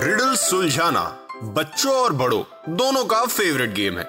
[0.00, 1.02] Riddle सुलझाना
[1.56, 2.42] बच्चों और बड़ों
[2.76, 4.04] दोनों का फेवरेट गेम है।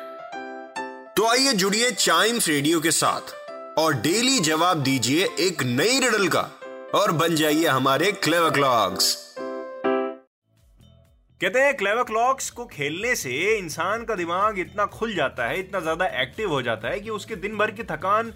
[1.15, 3.33] तो आइए जुड़िए चाइम्स रेडियो के साथ
[3.79, 6.49] और डेली जवाब दीजिए एक नई रिडल का
[6.95, 9.15] और बन जाइए हमारे क्लेवर क्लॉक्स
[11.41, 15.79] कहते हैं क्लेवर क्लॉक्स को खेलने से इंसान का दिमाग इतना खुल जाता है इतना
[15.79, 18.33] ज़्यादा एक्टिव हो जाता है कि उसके दिन भर की थकान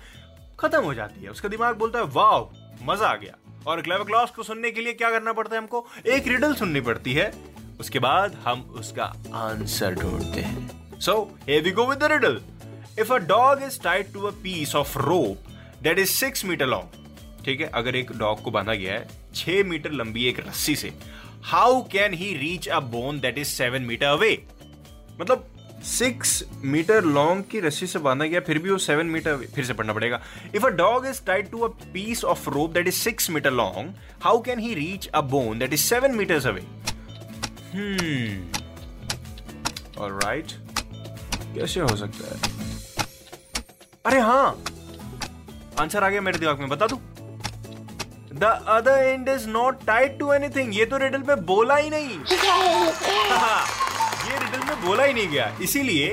[0.61, 4.31] खत्म हो जाती है। उसका दिमाग बोलता है वाह मज़ा आ गया। और क्लेवर क्लॉक्स
[4.31, 5.85] को सुनने के लिए क्या करना पड़ता है हमको?
[6.07, 7.31] एक रिडल सुननी पड़ती है।
[7.79, 11.13] उसके बाद हम उसका आंसर ढूंढते हैं। सो
[11.49, 12.39] we go with the riddle.
[12.99, 15.51] If a dog is tied to a piece of rope
[15.85, 16.81] that is six meter
[17.45, 20.91] ठीक है, अगर एक डॉग को बांधा गया है, छह मीटर लंबी एक रस्सी से
[21.43, 24.31] how can he reach a bone that is seven metre away
[25.19, 25.50] मतलब
[25.83, 29.73] सिक्स मीटर लॉन्ग की रस्सी से बांधा गया फिर भी वो सेवन मीटर फिर से
[29.73, 30.21] पढ़ना पड़ेगा।
[30.55, 33.93] If a dog is tied to a piece of rope that is six metre long
[34.23, 36.61] how can he reach a bone that is seven metres away
[39.99, 40.51] alright
[41.55, 42.39] कैसे हो सकता है?
[44.05, 44.63] अरे हाँ।
[45.79, 46.95] आंसर आ गया मेरे दिमाग में बता दू?
[48.33, 52.19] The other end is not tied to anything ये तो रिडल पे बोला ही नहीं।
[54.27, 56.07] ये रिडल में बोला ही नहीं गया। इसीलिए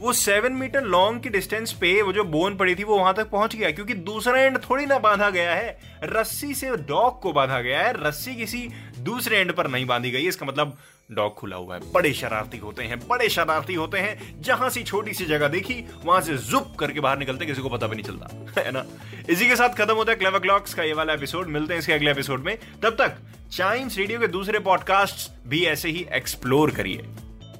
[0.00, 3.30] वो सेवन मीटर लॉन्ग की डिस्टेंस पे वो जो बोन पड़ी थी, वो वहाँ तक
[3.30, 7.60] पहुँच गया, क्योंकि दूसरा एंड थोड़ी ना बांधा गया है। रस्सी से डॉग को बांधा
[7.60, 10.76] गया है, रस्सी किसी दूसरे एंड पर नहीं बांधी गई, इसका मतलब
[11.12, 15.12] डॉग खुला हुआ है। बड़े शरारती होते हैं, बड़े शरारती होते हैं, जहाँ सी छोटी
[15.12, 18.60] सी जगह देखी, वहाँ से जुप करके बाहर निकलते, किसी को पता भी नहीं चलता,
[18.60, 18.84] है ना?
[19.30, 21.92] इसी के साथ खत्म होता है क्लेवर क्लॉक्स का ये वाला एपिसोड मिलते हैं इसके
[21.92, 23.16] अगले एपिसोड में। तब तक
[23.52, 27.08] चाइम्स रेडियो के दूसरे पॉडकास्ट भी ऐसे ही एक्सप्लोर करिए।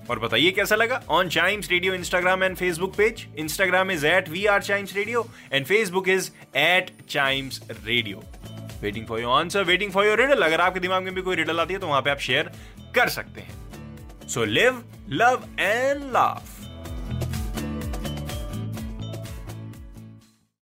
[0.08, 1.00] और बताइए कैसा लगा?
[1.10, 5.66] On Chimes radio Instagram and Facebook page Instagram is at we are Chimes radio and
[5.66, 8.22] Facebook is at Chimes radio
[8.82, 11.60] waiting for your answer waiting for your riddle अगर आपके दिमाग में भी कोई रिडल
[11.60, 12.50] आती है तो वहाँ पे आप शेयर
[12.94, 16.59] कर सकते हैं। So live love and laugh